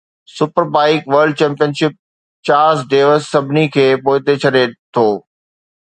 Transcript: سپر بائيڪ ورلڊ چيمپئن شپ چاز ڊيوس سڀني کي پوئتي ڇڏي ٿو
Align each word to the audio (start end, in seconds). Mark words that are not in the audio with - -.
سپر 0.37 0.63
بائيڪ 0.75 1.01
ورلڊ 1.13 1.35
چيمپئن 1.41 1.71
شپ 1.79 1.93
چاز 2.47 2.75
ڊيوس 2.91 3.21
سڀني 3.31 3.65
کي 3.73 3.85
پوئتي 4.03 4.33
ڇڏي 4.41 4.65
ٿو 4.93 5.07